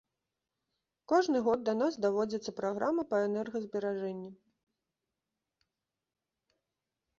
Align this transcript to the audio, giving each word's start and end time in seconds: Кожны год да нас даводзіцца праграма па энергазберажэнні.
Кожны 1.11 1.41
год 1.47 1.59
да 1.69 1.73
нас 1.81 1.93
даводзіцца 2.05 2.51
праграма 2.61 3.01
па 3.13 3.17
энергазберажэнні. 3.27 4.33